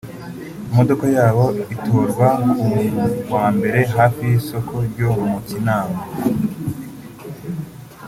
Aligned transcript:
imodoka 0.69 1.05
yabo 1.17 1.45
itorwa 1.75 2.29
ku 2.57 2.73
wa 3.33 3.45
Mbere 3.55 3.79
hafi 3.95 4.19
y’isoko 4.29 4.73
ryo 4.89 5.09
mu 5.29 5.37
Kinama 5.47 6.01